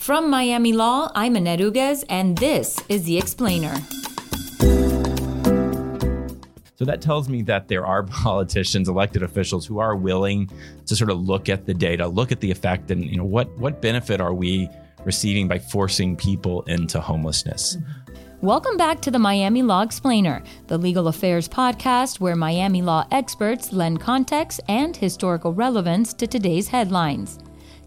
[0.00, 3.74] From Miami Law, I'm Annette Uguez, and this is The Explainer.
[6.76, 10.48] So that tells me that there are politicians, elected officials who are willing
[10.86, 13.50] to sort of look at the data, look at the effect, and you know what
[13.58, 14.70] what benefit are we
[15.04, 17.76] receiving by forcing people into homelessness.
[18.40, 23.70] Welcome back to the Miami Law Explainer, the legal affairs podcast where Miami law experts
[23.70, 27.38] lend context and historical relevance to today's headlines.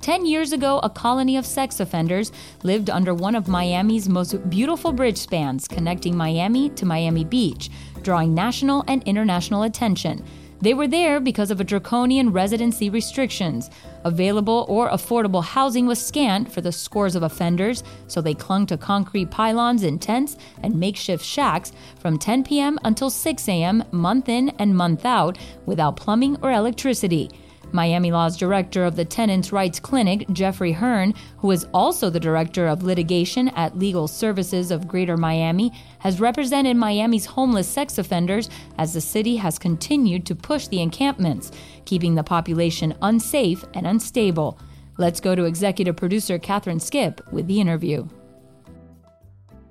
[0.03, 4.91] Ten years ago, a colony of sex offenders lived under one of Miami's most beautiful
[4.91, 7.69] bridge spans connecting Miami to Miami Beach,
[8.01, 10.21] drawing national and international attention.
[10.59, 13.69] They were there because of a draconian residency restrictions.
[14.03, 18.77] Available or affordable housing was scant for the scores of offenders, so they clung to
[18.77, 22.77] concrete pylons in tents and makeshift shacks from 10 p.m.
[22.83, 27.29] until 6 a.m., month in and month out, without plumbing or electricity.
[27.73, 32.67] Miami Law's director of the Tenants' Rights Clinic, Jeffrey Hearne, who is also the director
[32.67, 38.93] of litigation at Legal Services of Greater Miami, has represented Miami's homeless sex offenders as
[38.93, 41.51] the city has continued to push the encampments,
[41.85, 44.59] keeping the population unsafe and unstable.
[44.97, 48.07] Let's go to executive producer Catherine Skipp with the interview.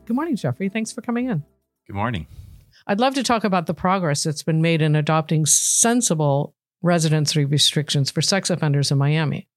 [0.05, 0.69] Good morning, Jeffrey.
[0.69, 1.45] Thanks for coming in.
[1.87, 2.27] Good morning.
[2.87, 8.11] I'd love to talk about the progress that's been made in adopting sensible residency restrictions
[8.11, 9.49] for sex offenders in Miami.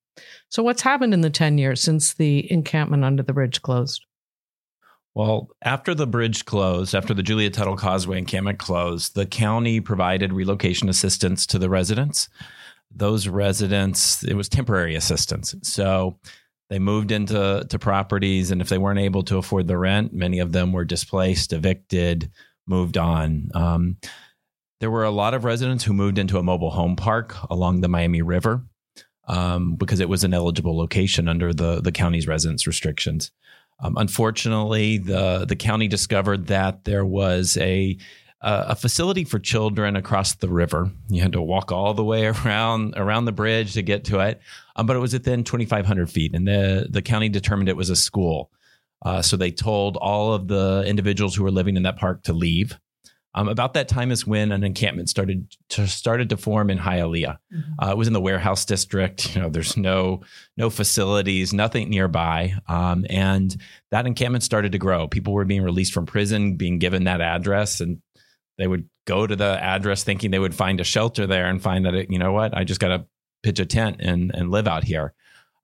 [0.49, 4.05] So, what's happened in the 10 years since the encampment under the bridge closed?
[5.13, 10.33] Well, after the bridge closed, after the Julia Tuttle Causeway encampment closed, the county provided
[10.33, 12.27] relocation assistance to the residents.
[12.93, 15.55] Those residents, it was temporary assistance.
[15.63, 16.19] So
[16.69, 20.39] they moved into to properties, and if they weren't able to afford the rent, many
[20.39, 22.29] of them were displaced, evicted,
[22.67, 23.49] moved on.
[23.53, 23.97] Um,
[24.79, 27.87] there were a lot of residents who moved into a mobile home park along the
[27.87, 28.63] Miami River
[29.27, 33.31] um, because it was an eligible location under the, the county's residence restrictions.
[33.79, 37.97] Um, unfortunately, the, the county discovered that there was a
[38.47, 40.91] a facility for children across the river.
[41.09, 44.39] You had to walk all the way around around the bridge to get to it,
[44.75, 47.95] um, but it was within 2,500 feet, and the the county determined it was a
[47.95, 48.51] school.
[49.03, 52.33] Uh, so they told all of the individuals who were living in that park to
[52.33, 52.77] leave.
[53.37, 57.37] Um, about that time is when an encampment started to, started to form in Hialeah.
[57.53, 57.71] Mm-hmm.
[57.77, 59.35] Uh, it was in the warehouse district.
[59.35, 60.21] You know, there's no
[60.55, 63.55] no facilities, nothing nearby, um, and
[63.91, 65.09] that encampment started to grow.
[65.09, 68.01] People were being released from prison, being given that address, and
[68.57, 71.85] they would go to the address thinking they would find a shelter there, and find
[71.85, 73.05] that it, you know what, I just got to
[73.43, 75.13] pitch a tent and and live out here.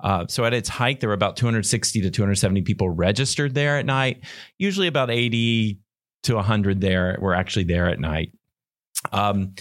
[0.02, 3.86] Uh, so at its height, there were about 260 to 270 people registered there at
[3.86, 4.24] night.
[4.58, 5.80] Usually about 80
[6.24, 8.32] to 100 there were actually there at night.
[9.12, 9.56] Um,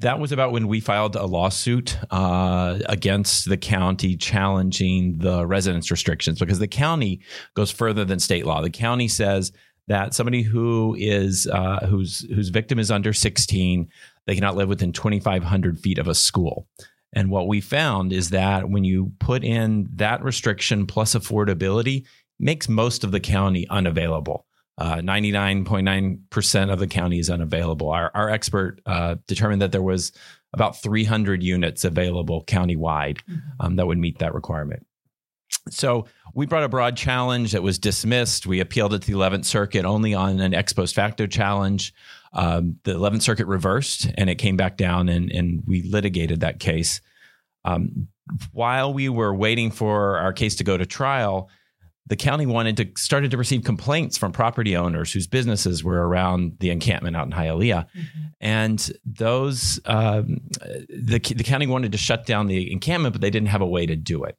[0.00, 5.90] that was about when we filed a lawsuit uh, against the county challenging the residence
[5.90, 7.20] restrictions because the county
[7.54, 8.62] goes further than state law.
[8.62, 9.50] The county says
[9.88, 13.88] that somebody who is uh, whose whose victim is under 16,
[14.26, 16.68] they cannot live within 2,500 feet of a school.
[17.12, 22.04] And what we found is that when you put in that restriction plus affordability,
[22.38, 24.46] makes most of the county unavailable.
[24.78, 27.90] 99.9% uh, of the county is unavailable.
[27.90, 30.12] Our, our expert uh, determined that there was
[30.52, 33.36] about 300 units available countywide mm-hmm.
[33.60, 34.86] um, that would meet that requirement.
[35.70, 38.46] So we brought a broad challenge that was dismissed.
[38.46, 41.92] We appealed it to the 11th Circuit only on an ex post facto challenge.
[42.32, 46.60] Um, the 11th Circuit reversed and it came back down, and, and we litigated that
[46.60, 47.00] case.
[47.64, 48.08] Um,
[48.52, 51.50] while we were waiting for our case to go to trial,
[52.08, 56.56] the county wanted to started to receive complaints from property owners whose businesses were around
[56.60, 58.24] the encampment out in Hialeah, mm-hmm.
[58.40, 60.40] and those um,
[60.88, 63.86] the the county wanted to shut down the encampment, but they didn't have a way
[63.86, 64.36] to do it.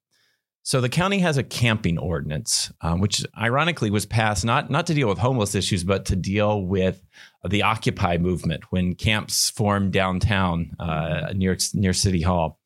[0.64, 4.94] So the county has a camping ordinance, um, which ironically was passed not not to
[4.94, 7.02] deal with homeless issues, but to deal with
[7.48, 12.60] the Occupy movement when camps formed downtown uh, near near City Hall.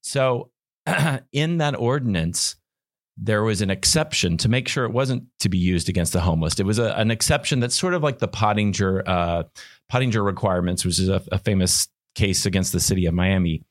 [0.00, 0.50] So
[1.32, 2.56] in that ordinance
[3.16, 6.58] there was an exception to make sure it wasn't to be used against the homeless.
[6.58, 9.42] It was a, an exception that's sort of like the Pottinger uh,
[9.88, 13.62] Pottinger requirements, which is a, a, famous case against the city of Miami,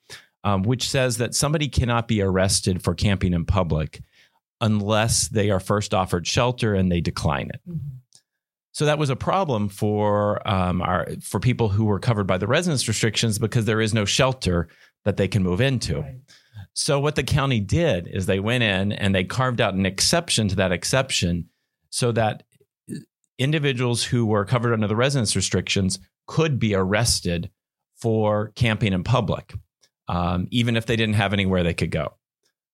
[0.43, 4.01] um, which says that somebody cannot be arrested for camping in public
[4.61, 7.61] unless they are first offered shelter and they decline it.
[7.67, 7.97] Mm-hmm.
[8.71, 12.47] So that was a problem for um, our for people who were covered by the
[12.47, 14.67] residence restrictions because there is no shelter
[15.05, 16.01] that they can move into.
[16.01, 16.15] Right.
[16.73, 20.47] So what the county did is they went in and they carved out an exception
[20.49, 21.49] to that exception
[21.89, 22.43] so that
[23.37, 27.49] individuals who were covered under the residence restrictions could be arrested
[27.95, 29.53] for camping in public,
[30.07, 32.13] um, even if they didn't have anywhere they could go.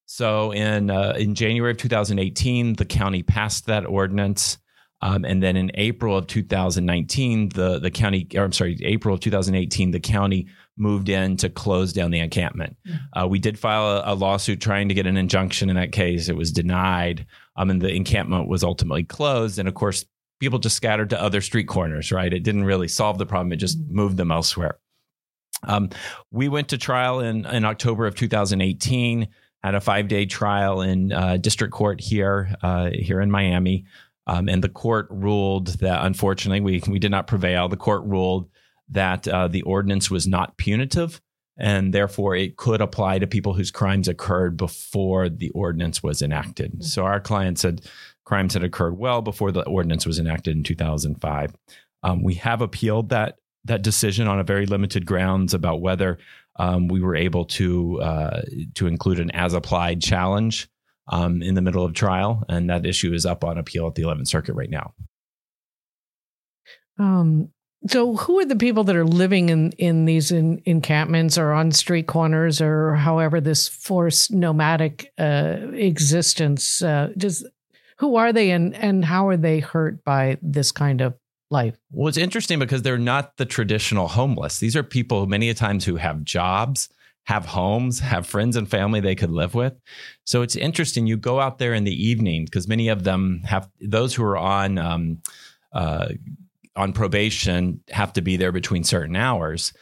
[0.06, 4.58] So in uh, in January of 2018, the county passed that ordinance.
[5.02, 9.20] Um, and then in April of 2019, the the county, or I'm sorry, April of
[9.20, 10.48] 2018, the county
[10.78, 12.76] moved in to close down the encampment.
[13.14, 16.28] Uh, we did file a, a, lawsuit trying to get an injunction in that case.
[16.28, 17.26] It was denied,
[17.56, 19.60] um, and the encampment was ultimately closed.
[19.60, 20.06] And of course,
[20.40, 22.12] people just scattered to other street corners.
[22.12, 22.34] Right?
[22.34, 24.80] It didn't really solve the problem; it just moved them elsewhere.
[25.64, 25.90] Um,
[26.32, 29.28] we went to trial in in October of 2018.
[29.64, 33.86] Had a five day trial in uh, district court here uh, here in Miami.
[34.28, 37.70] Um, and the court ruled that, unfortunately, we we did not prevail.
[37.70, 38.50] The court ruled
[38.90, 41.22] that uh, the ordinance was not punitive,
[41.58, 46.72] and therefore it could apply to people whose crimes occurred before the ordinance was enacted.
[46.72, 46.84] Mm-hmm.
[46.84, 47.86] So our client said
[48.26, 51.54] crimes had occurred well before the ordinance was enacted in 2005.
[52.04, 56.20] Um, we have appealed that that decision on a very limited grounds about whether
[56.58, 58.42] um, we were able to uh,
[58.76, 60.68] to include an as applied challenge
[61.08, 64.04] um, in the middle of trial, and that issue is up on appeal at the
[64.04, 64.94] 11th Circuit right now.
[66.98, 67.50] Um,
[67.88, 71.72] so, who are the people that are living in in these in, encampments or on
[71.72, 76.82] street corners or however this forced nomadic uh, existence?
[76.82, 77.46] Uh, just
[77.98, 81.14] who are they, and and how are they hurt by this kind of
[81.52, 81.78] life?
[81.92, 84.60] Well, it's interesting because they're not the traditional homeless.
[84.60, 86.90] These are people many a times who have jobs
[87.26, 89.74] have homes, have friends and family they could live with.
[90.24, 91.08] So it's interesting.
[91.08, 94.38] You go out there in the evening because many of them have those who are
[94.38, 95.22] on um,
[95.74, 96.10] uh,
[96.76, 99.74] on probation have to be there between certain hours,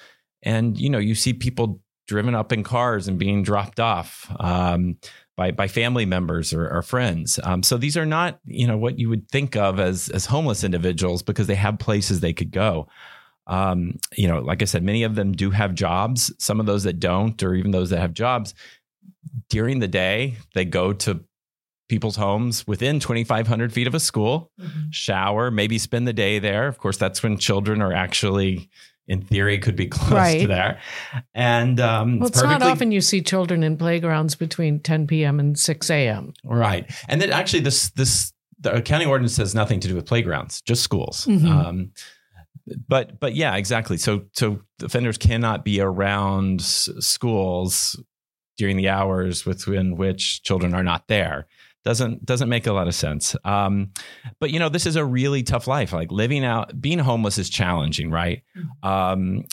[0.41, 4.29] and you know you see people driven up in cars and being dropped off.
[4.39, 4.97] Um,
[5.35, 7.39] by by family members or, or friends.
[7.43, 10.63] Um, so these are not you know what you would think of as as homeless
[10.63, 12.87] individuals because they have places they could go
[13.47, 16.33] um, you know, like I said, many of them do have jobs.
[16.39, 18.53] Some of those that don't, or even those that have jobs,
[19.49, 21.23] during the day, they go to
[21.89, 24.89] people's homes within 2,500 feet of a school, mm-hmm.
[24.91, 26.67] shower, maybe spend the day there.
[26.67, 28.69] Of course, that's when children are actually
[29.07, 30.41] in theory could be close right.
[30.41, 30.79] to there.
[31.33, 35.39] And um, well, it's, it's not often you see children in playgrounds between 10 p.m.
[35.39, 36.33] and 6 a.m.
[36.43, 36.89] Right.
[37.07, 40.83] And then actually this this the county ordinance has nothing to do with playgrounds, just
[40.83, 41.25] schools.
[41.25, 41.51] Mm-hmm.
[41.51, 41.91] Um,
[42.87, 43.97] but but yeah, exactly.
[43.97, 47.99] So so offenders cannot be around schools
[48.57, 51.47] during the hours within which children are not there.
[51.83, 53.35] Doesn't doesn't make a lot of sense.
[53.43, 53.91] Um,
[54.39, 55.91] but you know, this is a really tough life.
[55.91, 58.43] Like living out, being homeless is challenging, right?
[58.55, 58.89] Mm-hmm.
[58.89, 59.45] Um,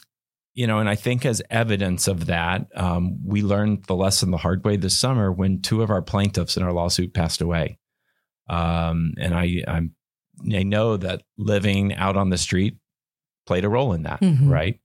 [0.55, 4.37] you know, and I think as evidence of that, um, we learned the lesson the
[4.37, 7.79] hard way this summer when two of our plaintiffs in our lawsuit passed away.
[8.49, 9.95] Um, and I, I'm,
[10.53, 12.77] I know that living out on the street
[13.47, 14.49] played a role in that, mm-hmm.
[14.49, 14.81] right?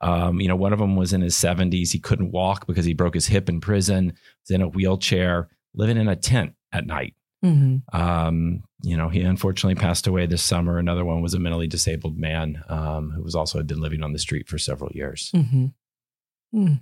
[0.00, 1.92] Um, you know, one of them was in his 70s.
[1.92, 4.14] He couldn't walk because he broke his hip in prison.
[4.42, 7.14] Was in a wheelchair, living in a tent at night.
[7.44, 7.98] Mm-hmm.
[7.98, 10.78] Um, you know, he unfortunately passed away this summer.
[10.78, 14.12] Another one was a mentally disabled man um, who was also had been living on
[14.12, 15.30] the street for several years.
[15.34, 15.66] Mm-hmm.
[16.54, 16.80] Mm.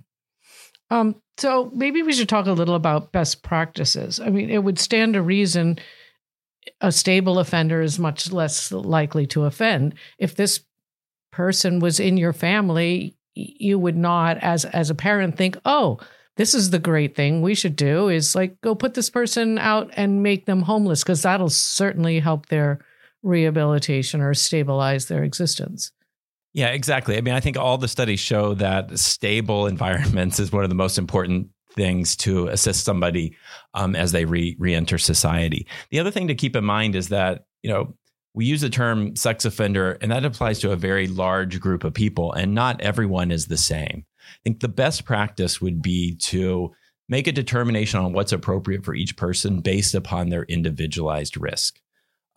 [0.89, 4.19] Um, so maybe we should talk a little about best practices.
[4.19, 5.79] I mean, it would stand to reason
[6.81, 9.95] a stable offender is much less likely to offend.
[10.17, 10.61] If this
[11.39, 15.97] person was in your family, you would not, as as a parent, think, "Oh,
[16.35, 19.89] this is the great thing we should do is like go put this person out
[19.95, 22.79] and make them homeless because that'll certainly help their
[23.23, 25.93] rehabilitation or stabilize their existence."
[26.51, 27.15] Yeah, exactly.
[27.15, 30.75] I mean, I think all the studies show that stable environments is one of the
[30.75, 33.33] most important things to assist somebody
[33.75, 35.67] um, as they re enter society.
[35.89, 37.93] The other thing to keep in mind is that you know
[38.33, 41.93] we use the term sex offender, and that applies to a very large group of
[41.93, 44.05] people, and not everyone is the same.
[44.19, 46.71] I think the best practice would be to
[47.07, 51.79] make a determination on what's appropriate for each person based upon their individualized risk.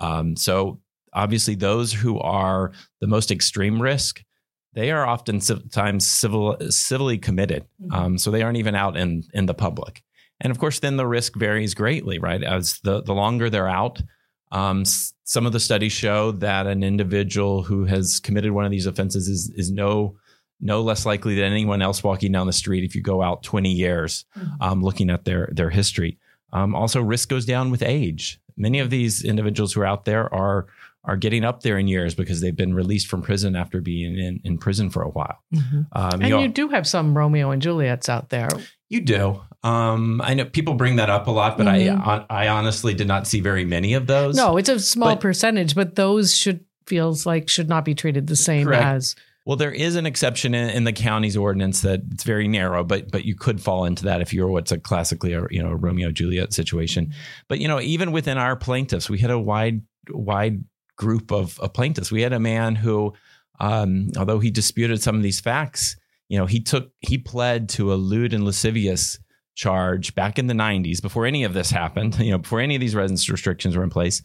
[0.01, 0.81] Um, so,
[1.13, 4.25] obviously, those who are the most extreme risk,
[4.73, 7.67] they are oftentimes civil, civilly committed.
[7.81, 7.93] Mm-hmm.
[7.93, 10.03] Um, so they aren't even out in in the public.
[10.41, 12.43] And of course, then the risk varies greatly, right?
[12.43, 14.03] As the the longer they're out,
[14.51, 14.85] um,
[15.33, 19.29] some of the studies show that an individual who has committed one of these offenses
[19.29, 20.15] is is no
[20.61, 23.73] no less likely than anyone else walking down the street if you go out 20
[23.73, 24.63] years mm-hmm.
[24.63, 26.19] um, looking at their their history.
[26.53, 28.41] Um, also, risk goes down with age.
[28.59, 30.67] Many of these individuals who are out there are
[31.03, 34.39] are getting up there in years because they've been released from prison after being in,
[34.45, 35.43] in prison for a while.
[35.55, 35.81] Mm-hmm.
[35.93, 38.51] Um, and you, you, do have some Romeo and Juliet's out there.
[38.91, 39.41] You do.
[39.65, 42.01] Um, I know people bring that up a lot, but mm-hmm.
[42.01, 44.37] I I honestly did not see very many of those.
[44.37, 48.27] No, it's a small but, percentage, but those should feels like should not be treated
[48.27, 48.85] the same correct.
[48.85, 49.17] as
[49.47, 53.11] Well, there is an exception in, in, the county's ordinance that it's very narrow, but
[53.13, 56.11] but you could fall into that if you're what's a classically a you know Romeo
[56.11, 57.07] Juliet situation.
[57.07, 57.43] Mm-hmm.
[57.49, 60.65] But you know, even within our plaintiffs, we had a wide wide
[60.97, 62.11] group of, of plaintiffs.
[62.11, 63.13] We had a man who,
[63.61, 65.97] um, although he disputed some of these facts,
[66.29, 69.19] you know, he took he pled to a lewd and lascivious
[69.55, 72.19] charge back in the 90s before any of this happened.
[72.23, 74.23] You know, before any of these residence restrictions were in place,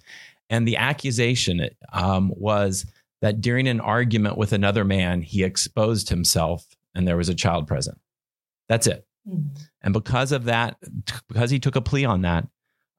[0.49, 2.85] and the accusation um, was
[3.21, 6.65] that during an argument with another man, he exposed himself
[6.95, 7.99] and there was a child present.
[8.69, 9.05] That's it.
[9.27, 9.61] Mm-hmm.
[9.81, 10.77] And because of that,
[11.27, 12.47] because he took a plea on that,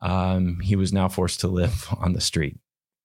[0.01, 2.59] um, he was now forced to live on the street,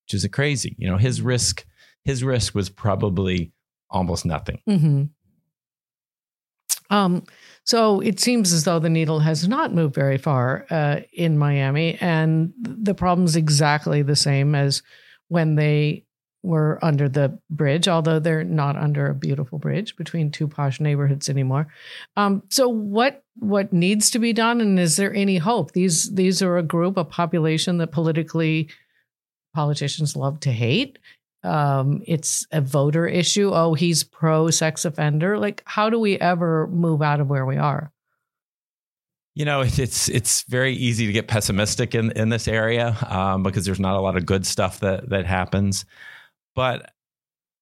[0.06, 0.76] which is a crazy.
[0.78, 1.66] You know, his risk,
[2.04, 3.52] his risk was probably
[3.90, 4.62] almost nothing.
[4.70, 5.04] Mm-hmm.
[6.90, 7.24] Um,
[7.64, 11.98] so it seems as though the needle has not moved very far uh, in Miami,
[12.02, 14.84] and the problem's exactly the same as
[15.30, 16.06] when they
[16.44, 21.30] were under the bridge, although they're not under a beautiful bridge between two posh neighborhoods
[21.30, 21.68] anymore.
[22.18, 25.72] Um, so what what needs to be done, and is there any hope?
[25.72, 28.70] These these are a group, a population that politically
[29.56, 31.00] politicians love to hate.
[31.44, 33.52] Um, it's a voter issue.
[33.54, 35.38] Oh, he's pro sex offender.
[35.38, 37.92] Like, how do we ever move out of where we are?
[39.36, 43.66] You know, it's it's very easy to get pessimistic in in this area um, because
[43.66, 45.86] there's not a lot of good stuff that that happens.
[46.56, 46.92] But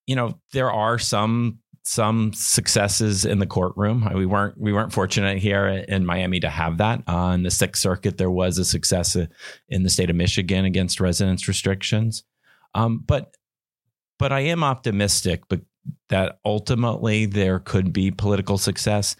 [0.05, 4.07] you know, there are some some successes in the courtroom.
[4.13, 7.01] We weren't we weren't fortunate here in Miami to have that.
[7.07, 9.17] On the Sixth Circuit, there was a success
[9.69, 12.23] in the state of Michigan against residence restrictions.
[12.75, 13.35] Um, but
[14.21, 15.61] but I am optimistic, but
[16.09, 19.15] that ultimately there could be political success.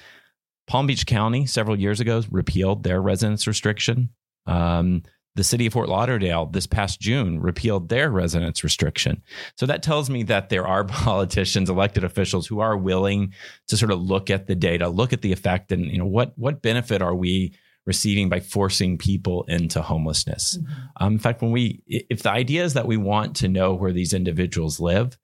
[0.67, 4.09] Palm Beach County several years ago repealed their residence restriction.
[4.45, 5.01] Um,
[5.33, 9.23] the city of Fort Lauderdale this past June repealed their residence restriction.
[9.57, 13.33] So that tells me that there are politicians, elected officials who are willing
[13.69, 16.37] to sort of look at the data, look at the effect and you know what
[16.37, 20.57] what benefit are we receiving by forcing people into homelessness.
[20.57, 20.73] Mm-hmm.
[20.97, 23.91] Um, in fact, when we if the idea is that we want to know where
[23.91, 25.17] these individuals live,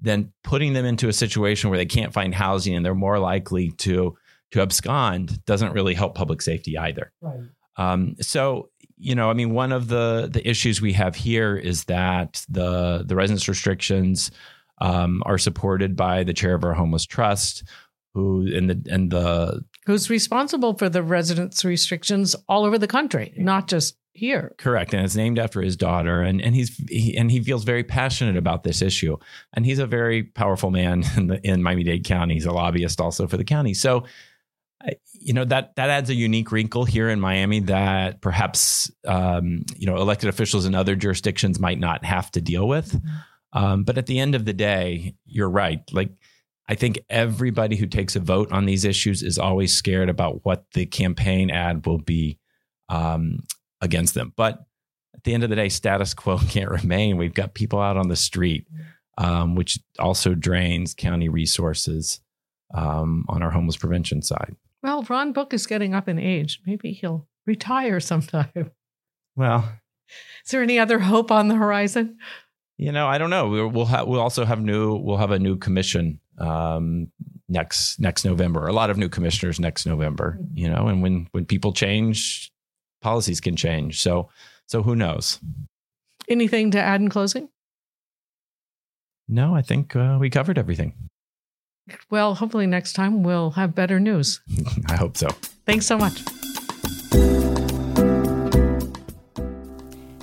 [0.00, 3.70] then putting them into a situation where they can't find housing and they're more likely
[3.70, 4.16] to
[4.50, 7.12] to abscond doesn't really help public safety either.
[7.20, 7.40] Right.
[7.76, 8.70] Um, so
[9.02, 13.04] you know, I mean, one of the the issues we have here is that the
[13.04, 14.30] the residence restrictions
[14.80, 17.64] um, are supported by the chair of our homeless trust,
[18.14, 23.32] who and the and the who's responsible for the residence restrictions all over the country,
[23.36, 24.54] not just here.
[24.58, 27.84] Correct, and it's named after his daughter, and and he's he, and he feels very
[27.84, 29.16] passionate about this issue,
[29.54, 32.34] and he's a very powerful man in, the, in Miami Dade County.
[32.34, 34.04] He's a lobbyist also for the county, so
[35.12, 39.86] you know that that adds a unique wrinkle here in Miami that perhaps um, you
[39.86, 42.92] know elected officials in other jurisdictions might not have to deal with.
[42.92, 43.08] Mm-hmm.
[43.54, 45.82] Um, but at the end of the day, you're right.
[45.92, 46.10] Like
[46.72, 50.64] I think everybody who takes a vote on these issues is always scared about what
[50.72, 52.38] the campaign ad will be
[52.88, 53.40] um,
[53.82, 54.32] against them.
[54.36, 54.64] But
[55.14, 57.18] at the end of the day, status quo can't remain.
[57.18, 58.66] We've got people out on the street,
[59.18, 62.20] um, which also drains county resources
[62.72, 64.56] um, on our homeless prevention side.
[64.82, 66.62] Well, Ron Book is getting up in age.
[66.64, 68.70] Maybe he'll retire sometime.
[69.34, 69.66] Well,
[70.44, 72.18] is there any other hope on the horizon?
[72.76, 73.48] You know, I don't know.
[73.48, 77.10] We'll we'll, ha- we'll also have new we'll have a new commission um,
[77.48, 78.66] next next November.
[78.66, 80.38] A lot of new commissioners next November.
[80.54, 82.52] You know, and when when people change,
[83.00, 84.00] policies can change.
[84.00, 84.28] So
[84.66, 85.38] so who knows?
[86.28, 87.48] Anything to add in closing?
[89.28, 90.94] No, I think uh, we covered everything.
[92.10, 94.40] Well, hopefully next time we'll have better news.
[94.88, 95.28] I hope so.
[95.66, 96.22] Thanks so much.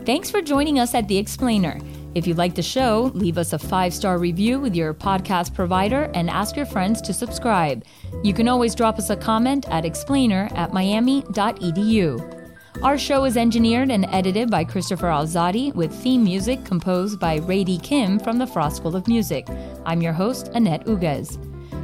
[0.06, 1.80] Thanks for joining us at The Explainer.
[2.16, 6.10] If you like the show, leave us a five star review with your podcast provider
[6.16, 7.86] and ask your friends to subscribe.
[8.24, 12.36] You can always drop us a comment at explainer at miami.edu.
[12.82, 17.64] Our show is engineered and edited by Christopher Alzadi with theme music composed by Ray
[17.64, 19.48] Kim from the Frost School of Music.
[19.86, 21.38] I'm your host, Annette Uguez.